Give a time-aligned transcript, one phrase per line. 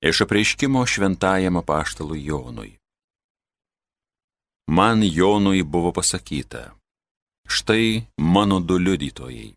[0.00, 2.78] Iš apreiškimo šventajam apaštalui Jonui.
[4.66, 6.74] Man Jonui buvo pasakyta,
[7.48, 9.54] štai mano du liudytojai.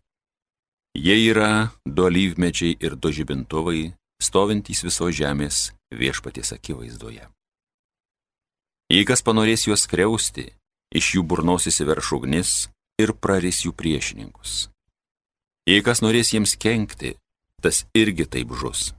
[0.94, 7.24] Jie yra du alyvmedžiai ir du žibintuvai, stovintys viso žemės viešpaties akivaizdoje.
[8.92, 10.50] Jei kas panorės juos kreusti,
[10.92, 12.50] iš jų burnos įsiverš ugnis
[13.00, 14.68] ir praris jų priešininkus.
[15.64, 17.16] Jei kas norės jiems kenkti,
[17.64, 18.92] tas irgi taip žus.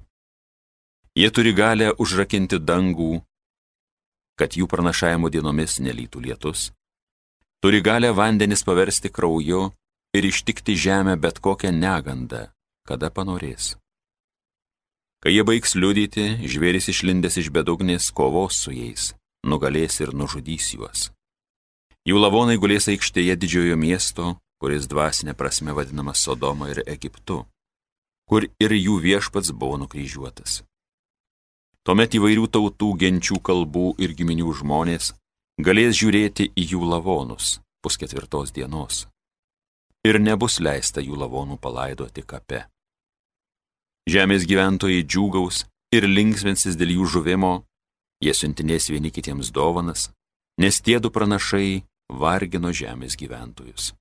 [1.15, 3.21] Jie turi galę užrakinti dangų,
[4.35, 6.73] kad jų pranašavimo dienomis nelytų lietus.
[7.63, 9.69] Turi galę vandenis paversti krauju
[10.11, 12.49] ir ištikti žemę bet kokią negandą,
[12.83, 13.77] kada panorės.
[15.23, 19.13] Kai jie baigs liudyti, žvėris išlindęs iš bedugnės kovos su jais,
[19.47, 21.07] nugalės ir nužudys juos.
[22.05, 27.45] Jų lavonai gulės aikštėje didžiojo miesto, kuris dvasinė prasme vadinamas Sodoma ir Egiptu,
[28.27, 30.65] kur ir jų viešpats buvo nukryžiuotas.
[31.85, 35.11] Tuomet įvairių tautų, genčių kalbų ir giminių žmonės
[35.61, 39.03] galės žiūrėti į jų lavonus pusketvirtos dienos.
[40.01, 42.63] Ir nebus leista jų lavonų palaidoti kape.
[44.09, 45.61] Žemės gyventojai džiūgaus
[45.93, 47.53] ir linksminsis dėl jų žuvimo,
[48.17, 50.09] jie siuntinės vieni kitiems dovanas,
[50.57, 53.93] nes tie du pranašai vargino žemės gyventojus.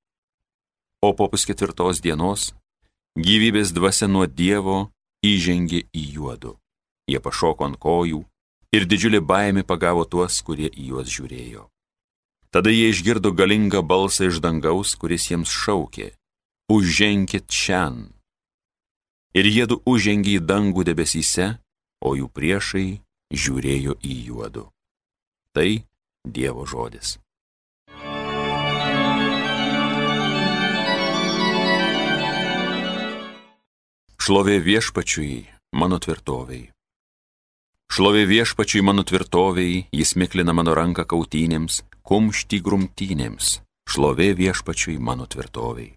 [1.05, 2.55] O po pusketvirtos dienos
[3.13, 4.87] gyvybės dvasia nuo Dievo
[5.21, 6.57] įžengė į juodu
[7.11, 8.23] Jie pašoko ant kojų
[8.75, 11.69] ir didžiulį baimį pagavo tuos, kurie į juos žiūrėjo.
[12.55, 16.15] Tada jie išgirdo galingą balsą iš dangaus, kuris jiems šaukė-
[16.75, 18.15] Užženkit šian.
[19.35, 21.59] Ir jėdu užžengė į dangų debesyse,
[22.01, 23.01] o jų priešai
[23.33, 24.71] žiūrėjo į juodu.
[25.53, 25.85] Tai
[26.25, 27.19] Dievo žodis.
[34.25, 35.45] Šlovė viešpačiui,
[35.77, 36.71] mano tvirtoviai.
[37.93, 43.61] Šlovė viešpačiui mano tvirtoviai, jis miklina mano ranką kautynėms, kumštį grumtynėms,
[43.91, 45.95] šlovė viešpačiui mano tvirtoviai.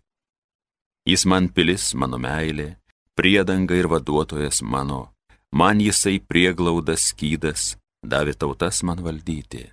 [1.07, 2.75] Jis man pilis, mano meilė,
[3.15, 5.13] priedanga ir vaduotojas mano,
[5.55, 9.63] man jisai prieglaudas skydas, davė tautas man valdyti,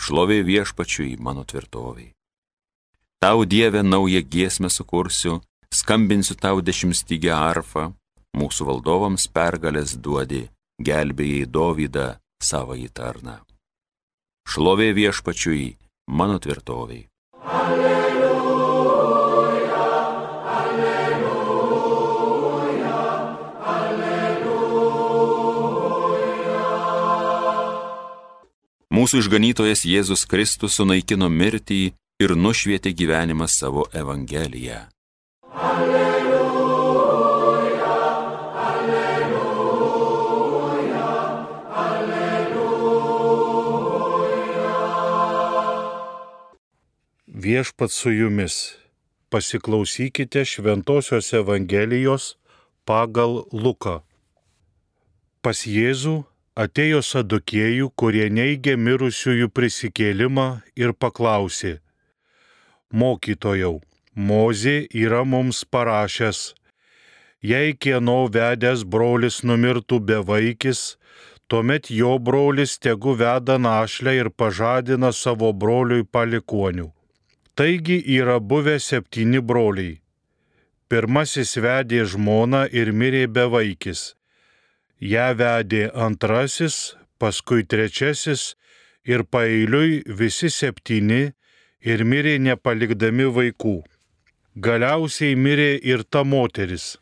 [0.00, 2.12] šlovė viešpačiui mano tvirtoviai.
[3.20, 5.40] Tau Dieve naują giesmę sukursiu,
[5.72, 7.90] skambinsiu tau dešimtstygę arfą,
[8.36, 10.46] mūsų valdovams pergalės duodi
[10.82, 13.36] gelbėjai Dovydą savąjį tarną.
[14.46, 15.76] Šlovė viešpačiui
[16.06, 17.08] mano tvirtoviai.
[17.46, 18.94] Alleluja,
[20.58, 21.74] alleluja,
[23.74, 24.96] alleluja.
[28.90, 31.82] Mūsų išganytojas Jėzus Kristus sunaikino mirtį
[32.22, 34.86] ir nušvietė gyvenimą savo Evangeliją.
[35.52, 36.05] Alleluja.
[47.36, 48.78] Viešpat su jumis.
[49.28, 52.38] Pasiklausykite Šventojios Evangelijos
[52.88, 53.98] pagal Luką.
[55.44, 56.14] Pas Jėzų
[56.56, 60.46] atėjo sadukėjų, kurie neigė mirusiųjų prisikėlimą
[60.80, 61.74] ir paklausė,
[62.88, 63.82] Mokytojau,
[64.16, 66.54] Mozė yra mums parašęs,
[67.44, 70.96] jei kieno vedęs brolis numirtų be vaikis,
[71.52, 76.95] tuomet jo brolis tegu veda našlę ir pažadina savo broliui palikonių.
[77.56, 79.94] Taigi yra buvę septyni broliai.
[80.92, 84.02] Pirmasis vedė žmoną ir mirė be vaikis.
[85.00, 86.76] Ja vedė antrasis,
[87.16, 88.44] paskui trečiasis
[89.08, 91.32] ir paeiliui visi septyni
[91.80, 93.76] ir mirė nepalikdami vaikų.
[94.68, 96.98] Galiausiai mirė ir ta moteris,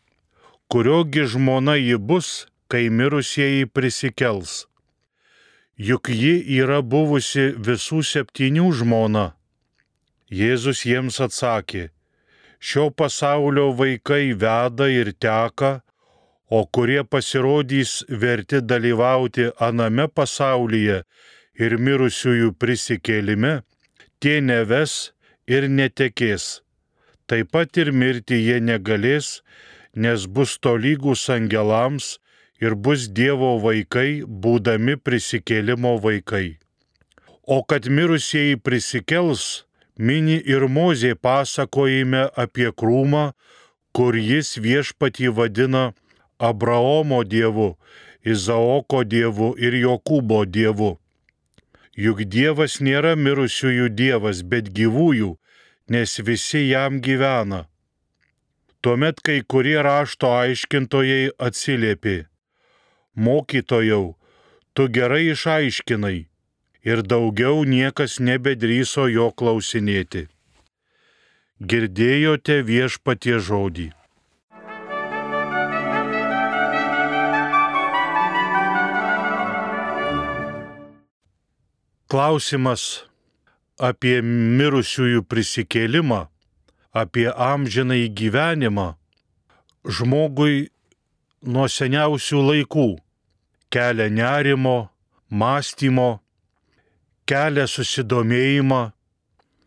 [0.71, 4.69] kuriogi žmona ji bus, kai mirusieji prisikels.
[5.75, 9.33] Juk ji yra buvusi visų septynių žmona.
[10.33, 11.91] Jėzus jiems atsakė,
[12.59, 15.83] šio pasaulio vaikai veda ir teka,
[16.49, 21.03] o kurie pasirodys verti dalyvauti aname pasaulyje
[21.61, 23.63] ir mirusiųjų prisikėlime,
[24.21, 25.13] tie neves
[25.47, 26.63] ir netekės.
[27.29, 29.43] Taip pat ir mirti jie negalės,
[29.97, 32.19] nes bus tolygus angelams
[32.61, 36.59] ir bus Dievo vaikai, būdami prisikėlimo vaikai.
[37.45, 39.64] O kad mirusieji prisikels,
[39.99, 43.33] mini ir Mozė pasakojime apie krūmą,
[43.95, 45.93] kur jis viešpatį vadina
[46.39, 47.77] Abraomo dievu,
[48.25, 50.97] Izaoko dievu ir Jokūbo dievu.
[51.95, 55.37] Juk Dievas nėra mirusiųjų Dievas, bet gyvųjų,
[55.89, 57.69] nes visi jam gyvena.
[58.83, 62.27] Tuomet kai kurie rašto aiškintojai atsiliepė,
[63.15, 64.17] mokytojau,
[64.75, 66.34] tu gerai išaiškinai
[66.85, 70.27] ir daugiau niekas nebedryso jo klausinėti.
[71.61, 73.91] Girdėjote viešpatie žodį.
[82.11, 83.07] Klausimas
[83.81, 86.27] apie mirusiųjų prisikėlimą,
[86.93, 88.93] apie amžiną įgyvenimą
[89.85, 90.69] žmogui
[91.43, 92.89] nuo seniausių laikų
[93.75, 94.91] kelia nerimo,
[95.31, 96.24] mąstymo,
[97.29, 98.83] kelia susidomėjimą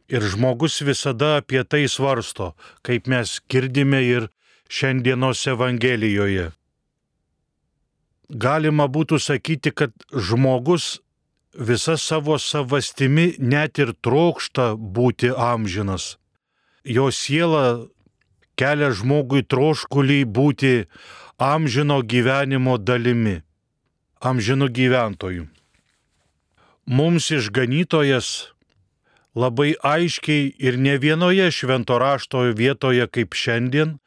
[0.08, 2.54] ir žmogus visada apie tai svarsto,
[2.86, 4.30] kaip mes girdime ir
[4.70, 6.52] šiandienos Evangelijoje.
[8.28, 10.98] Galima būtų sakyti, kad žmogus
[11.58, 16.18] visa savo savastimi net ir trokšta būti amžinas.
[16.84, 17.88] Jo siela
[18.60, 20.74] kelia žmogui troškulį būti
[21.40, 23.42] amžino gyvenimo dalimi,
[24.20, 25.48] amžinų gyventojų.
[26.88, 28.28] Mums išganytojas
[29.36, 33.98] labai aiškiai ir ne vienoje švento rašto vietoje kaip šiandien,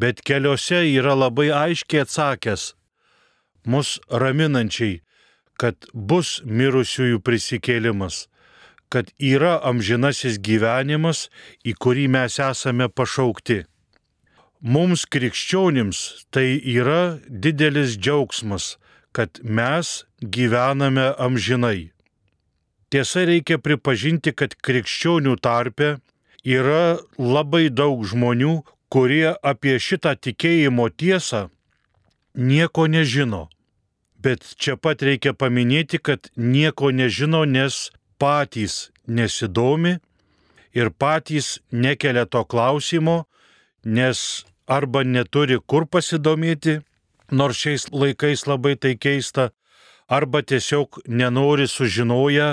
[0.00, 2.72] bet keliose yra labai aiškiai atsakęs,
[3.68, 5.02] mus raminančiai,
[5.60, 8.26] kad bus mirusiųjų prisikėlimas,
[8.88, 11.28] kad yra amžinasis gyvenimas,
[11.68, 13.62] į kurį mes esame pašaukti.
[14.64, 18.78] Mums krikščionims tai yra didelis džiaugsmas,
[19.12, 21.92] kad mes gyvename amžinai.
[22.92, 25.94] Tiesa, reikia pripažinti, kad krikščionių tarpe
[26.44, 28.58] yra labai daug žmonių,
[28.92, 31.46] kurie apie šitą tikėjimo tiesą
[32.36, 33.46] nieko nežino.
[34.20, 37.88] Bet čia pat reikia paminėti, kad nieko nežino, nes
[38.20, 39.96] patys nesidomi
[40.76, 43.24] ir patys nekelia to klausimo,
[43.84, 46.82] nes arba neturi kur pasidomėti,
[47.32, 49.48] nors šiais laikais labai tai keista,
[50.12, 52.48] arba tiesiog nenori sužinoję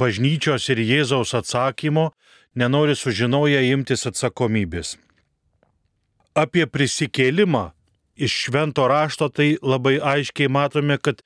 [0.00, 2.10] bažnyčios ir Jėzaus atsakymo,
[2.54, 4.96] nenori sužinoję imtis atsakomybės.
[6.34, 7.70] Apie prisikėlimą
[8.16, 11.22] iš švento rašto tai labai aiškiai matome, kad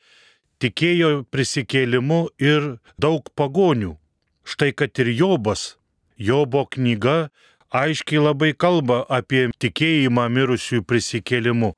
[0.61, 3.97] tikėjo prisikėlimu ir daug pagonių.
[4.45, 5.77] Štai kad ir Jobas,
[6.21, 7.31] Jobo knyga
[7.73, 11.73] aiškiai labai kalba apie tikėjimą mirusiųjų prisikėlimu.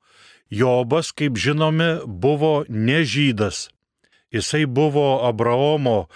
[0.51, 3.67] Jobas, kaip žinome, buvo nežydas.
[4.33, 6.07] Jisai buvo Abraomo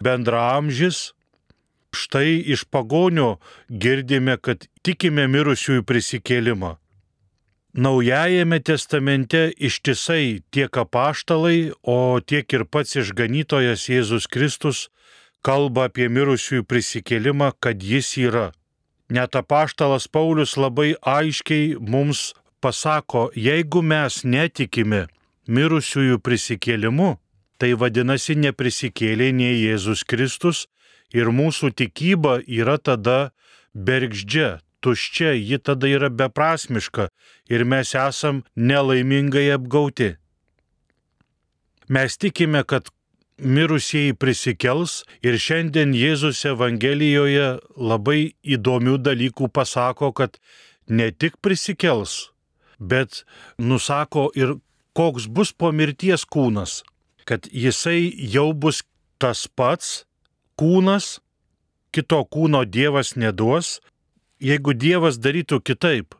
[0.00, 1.12] bendramžis.
[1.92, 3.38] Štai iš pagonio
[3.68, 6.76] girdime, kad tikime mirusiųjų prisikėlimą.
[7.78, 14.88] Naujajame testamente ištisai tiek apaštalai, o tiek ir pats išganytojas Jėzus Kristus
[15.44, 18.50] kalba apie mirusiųjų prisikėlimą, kad jis yra.
[19.08, 25.06] Net apaštalas Paulius labai aiškiai mums pasako, jeigu mes netikime
[25.48, 27.14] mirusiųjų prisikėlimu,
[27.58, 30.66] tai vadinasi neprisikėlė nei Jėzus Kristus
[31.14, 33.32] ir mūsų tikyba yra tada
[33.74, 37.08] bergždžia, tuščia, ji tada yra beprasmiška
[37.50, 40.14] ir mes esam nelaimingai apgauti.
[41.88, 42.90] Mes tikime, kad
[43.38, 50.36] mirusieji prisikels ir šiandien Jėzus Evangelijoje labai įdomių dalykų pasako, kad
[50.88, 52.30] ne tik prisikels,
[52.78, 53.24] bet
[53.58, 54.58] nusako ir
[54.98, 56.82] koks bus po mirties kūnas,
[57.28, 58.80] kad jisai jau bus
[59.20, 60.04] tas pats
[60.58, 61.18] kūnas,
[61.92, 63.78] kito kūno Dievas neduos,
[64.40, 66.16] jeigu Dievas darytų kitaip,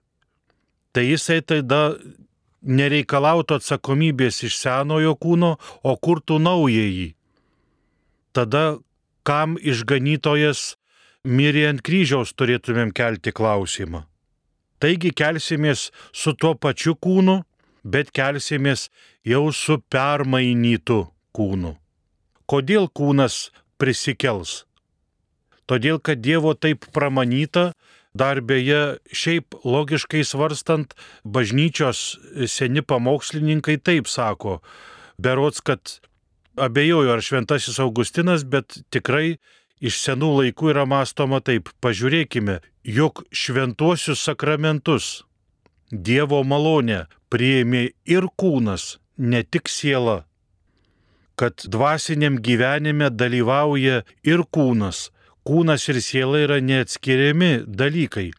[0.93, 1.97] tai jisai tada
[2.63, 7.13] nereikalautų atsakomybės iš senojo kūno, o kurtų naująjį.
[8.35, 8.79] Tada
[9.25, 10.77] kam išganytojas
[11.25, 14.05] mirė ant kryžiaus turėtumėm kelti klausimą.
[14.79, 17.41] Taigi kelsimės su tuo pačiu kūnu,
[17.89, 18.89] bet kelsimės
[19.25, 21.05] jau su permainytu
[21.37, 21.75] kūnu.
[22.49, 23.49] Kodėl kūnas
[23.81, 24.65] prisikels?
[25.69, 27.73] Todėl, kad Dievo taip pramanyta,
[28.19, 32.17] Dar beje, šiaip logiškai svarstant, bažnyčios
[32.51, 34.59] seni pamokslininkai taip sako,
[35.23, 36.01] berots, kad
[36.59, 39.37] abejoju ar šventasis Augustinas, bet tikrai
[39.79, 45.23] iš senų laikų yra mąstoma taip, pažiūrėkime, jog šventuosius sakramentus
[45.93, 50.25] Dievo malonė prieimė ir kūnas, ne tik siela,
[51.39, 55.09] kad dvasiniam gyvenime dalyvauja ir kūnas,
[55.47, 58.31] kūnas ir siela yra neatskiriami dalykai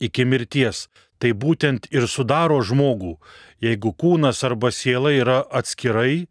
[0.00, 0.88] iki mirties.
[1.22, 3.14] Tai būtent ir sudaro žmogų.
[3.62, 6.26] Jeigu kūnas arba siela yra atskirai,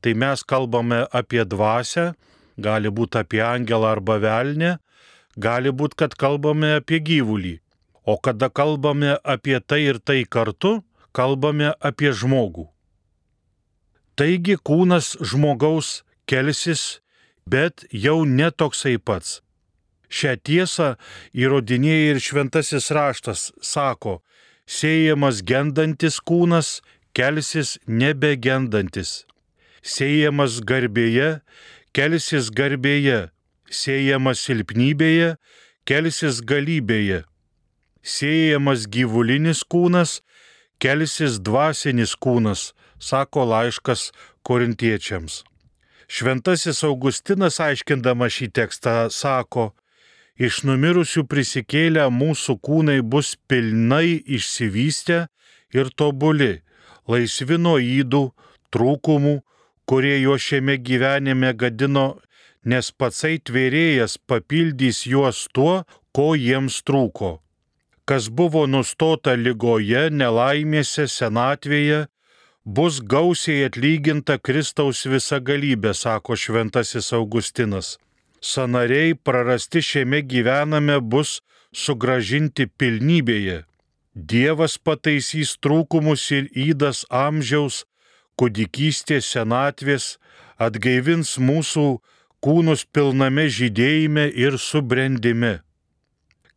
[0.00, 2.12] tai mes kalbame apie dvasę,
[2.56, 4.78] gali būti apie angelą arba velnę,
[5.36, 7.58] gali būti, kad kalbame apie gyvulį.
[8.08, 10.78] O kada kalbame apie tai ir tai kartu,
[11.12, 12.68] kalbame apie žmogų.
[14.18, 17.00] Taigi kūnas žmogaus kelsis,
[17.46, 19.40] bet jau netoksai pats.
[20.08, 20.88] Šią tiesą
[21.36, 24.18] įrodinėja ir šventasis raštas, sako,
[24.66, 26.78] sėjamas gendantis kūnas
[27.16, 29.24] kelsis nebegendantis.
[29.84, 31.40] Sėjamas garbėje,
[31.96, 33.28] kelsis garbėje,
[33.70, 35.36] sėjamas silpnybėje,
[35.88, 37.22] kelsis galybėje.
[38.02, 40.20] Sėjamas gyvulinis kūnas,
[40.82, 44.10] kelsis dvasinis kūnas, sako laiškas
[44.46, 45.42] korintiečiams.
[46.08, 49.72] Šventasis Augustinas aiškindama šį tekstą sako,
[50.40, 55.26] iš numirusių prisikėlę mūsų kūnai bus pilnai išsivystę
[55.76, 56.62] ir tobuli,
[57.10, 58.22] laisvi nuo įdų,
[58.72, 59.34] trūkumų,
[59.88, 62.06] kurie jo šiame gyvenime gadino,
[62.64, 65.82] nes patsai tvėrėjas papildys juos tuo,
[66.12, 67.38] ko jiems trūko.
[68.08, 72.06] Kas buvo nustota lygoje, nelaimėse, senatvėje,
[72.64, 77.98] bus gausiai atlyginta Kristaus visagalybė, sako šventasis Augustinas.
[78.40, 81.42] Sanariai prarasti šiame gyvename bus
[81.84, 83.58] sugražinti pilnybėje.
[84.14, 87.84] Dievas pataisys trūkumus ir įdas amžiaus,
[88.40, 90.14] kūdikystės, senatvės,
[90.56, 91.88] atgaivins mūsų
[92.40, 95.58] kūnus pilname žydėjime ir subrendime.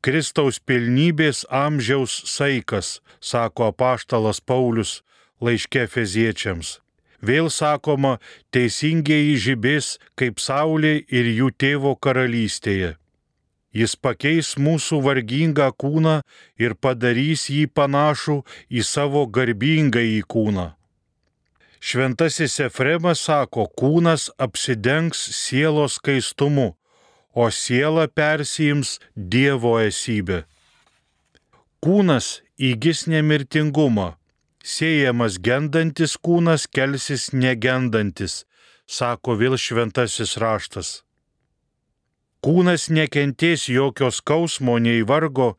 [0.02, 5.02] Kristaus pilnybės amžiaus saikas, sako apaštalas Paulius
[5.42, 6.80] laiške feziečiams.
[7.22, 8.16] Vėl sakoma,
[8.50, 12.96] teisingieji žibės kaip saulė ir jų tėvo karalystėje.
[13.78, 16.18] Jis pakeis mūsų vargingą kūną
[16.60, 18.42] ir padarys jį panašų
[18.74, 20.72] į savo garbingą į kūną.
[21.82, 26.74] Šventasis Efremas sako, kūnas apsidengs sielos skaistumu,
[27.34, 30.44] o siela persijims Dievo esybę.
[31.82, 34.12] Kūnas įgis nemirtingumą,
[34.64, 38.44] sėjamas gendantis kūnas kelsis negendantis,
[38.86, 41.02] sako vėl šventasis raštas.
[42.42, 45.56] Kūnas nekentės jokio skausmo, nei vargo,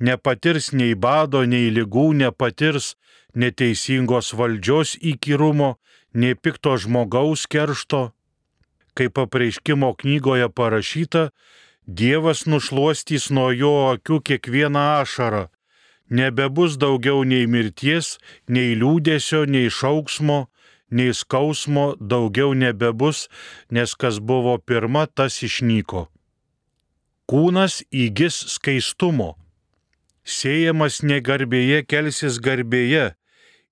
[0.00, 2.94] nepatirs nei bado, nei lygų, nepatirs
[3.36, 5.76] neteisingos valdžios įkyrumo,
[6.12, 8.15] nei pikto žmogaus keršto.
[8.96, 11.28] Kaip apreiškimo knygoje parašyta,
[11.86, 15.44] Dievas nušuostys nuo jo akių kiekvieną ašarą,
[16.10, 18.16] nebebus daugiau nei mirties,
[18.50, 20.48] nei liūdėsio, nei šauksmo,
[20.90, 23.28] nei skausmo daugiau nebebus,
[23.70, 26.08] nes kas buvo pirma, tas išnyko.
[27.30, 29.36] Kūnas įgis skaistumo.
[30.26, 33.14] Sėjamas negarbėje kelsis garbėje,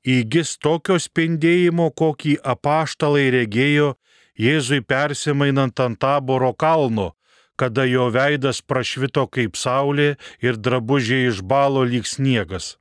[0.07, 3.97] įgis tokio spindėjimo, kokį apaštalai regėjo
[4.35, 7.13] Jėzui persimainant ant taboro kalno,
[7.57, 12.77] kada jo veidas prašvito kaip saulė ir drabužiai išbalo lyg sniegas.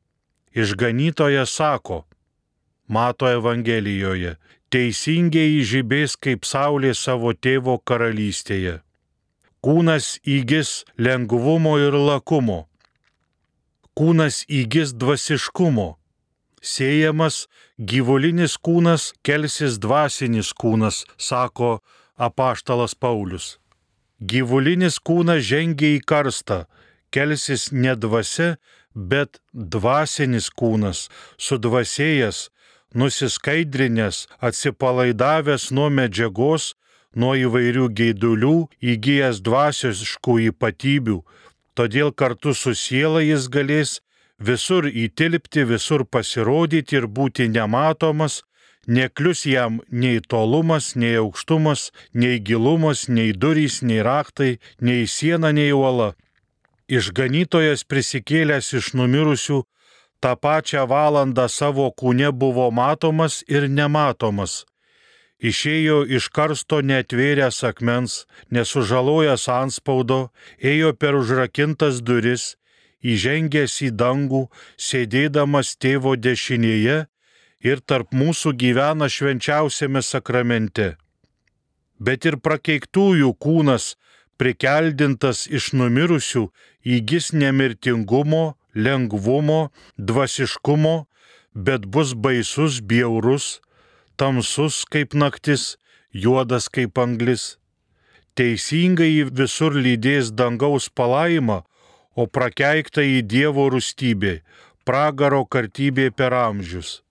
[0.54, 2.04] Išganytojas sako,
[2.88, 4.38] mato Evangelijoje,
[4.74, 8.82] teisingiai žibės kaip saulė savo tėvo karalystėje.
[9.64, 12.66] Kūnas įgis lengvumo ir lakumo.
[13.96, 15.94] Kūnas įgis dvasiškumo.
[16.64, 21.82] Sėjamas gyvulinis kūnas kelsis dvasinis kūnas, sako
[22.16, 23.58] apaštalas Paulius.
[24.24, 26.64] Gyvulinis kūnas žengia į karstą,
[27.12, 28.56] kelsis ne dvasia,
[28.96, 32.48] bet dvasinis kūnas, sudvasėjęs,
[32.96, 36.74] nusiskaidrinęs, atsipalaidavęs nuo medžiagos,
[37.16, 38.56] nuo įvairių geidulių,
[38.94, 41.20] įgyjęs dvasiškų ypatybių,
[41.78, 44.00] todėl kartu su siela jis galės
[44.48, 48.42] visur įtilpti, visur pasirodyti ir būti nematomas,
[48.88, 55.72] Neklius jam nei tolumas, nei aukštumas, nei gilumas, nei durys, nei raktai, nei siena, nei
[55.72, 56.16] uola.
[56.92, 59.62] Išganytojas prisikėlęs iš numirusių
[60.20, 64.66] tą pačią valandą savo kūne buvo matomas ir nematomas.
[65.40, 70.28] Išėjo iš karsto netvėręs akmens, nesužalojęs anspaudo,
[70.60, 72.56] ėjo per užrakintas duris,
[73.04, 74.48] įžengęs į dangų,
[74.80, 76.98] sėdėdamas tėvo dešinėje
[77.64, 80.96] ir tarp mūsų gyvena švenčiausiame sakramente.
[82.00, 83.94] Bet ir prakeiktųjų kūnas,
[84.40, 86.50] prikeldintas iš numirusių,
[86.84, 90.96] įgis nemirtingumo, lengvumo, dvasiškumo,
[91.54, 93.62] bet bus baisus, bjaurus,
[94.18, 95.78] tamsus kaip naktis,
[96.12, 97.58] juodas kaip anglis.
[98.34, 101.62] Teisingai visur lydės dangaus palaima,
[102.16, 104.42] o prakeikta į Dievo rūstybė,
[104.86, 107.02] pragaro kartybė per amžius.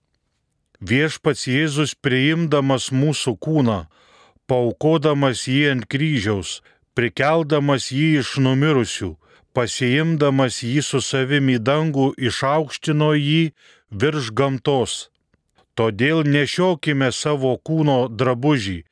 [0.83, 3.79] Viešpats Jėzus priimdamas mūsų kūną,
[4.47, 6.59] paukodamas jį ant kryžiaus,
[6.95, 9.13] prikeldamas jį iš numirusių,
[9.55, 13.41] pasiimdamas jį su savimi į dangų, išaukštino jį
[13.91, 14.95] virš gamtos.
[15.73, 18.83] Todėl nešiokime savo kūno drabužį,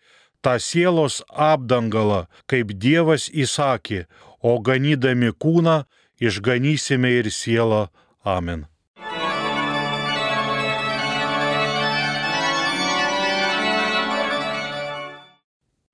[0.41, 4.07] tą sielos apdangalą, kaip Dievas įsakė,
[4.41, 5.83] o ganydami kūną
[6.21, 7.87] išganysime ir sielą.
[8.23, 8.67] Amen.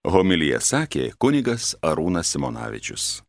[0.08, 3.27] Homilyje sakė kunigas Arūnas Simonavičius.